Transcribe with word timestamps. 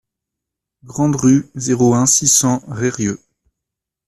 Grande 0.83 1.15
Rue, 1.15 1.51
zéro 1.53 1.93
un, 1.93 2.07
six 2.07 2.27
cents 2.27 2.63
Reyrieux 2.67 3.19